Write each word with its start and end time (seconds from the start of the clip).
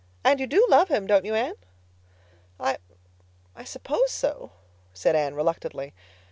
"And 0.23 0.39
you 0.39 0.47
do 0.47 0.65
love 0.67 0.87
him, 0.89 1.05
don't 1.05 1.25
you, 1.25 1.35
Anne?" 1.35 1.53
"I—I 2.59 3.63
suppose 3.63 4.09
so," 4.09 4.51
said 4.95 5.15
Anne 5.15 5.35
reluctantly. 5.35 5.93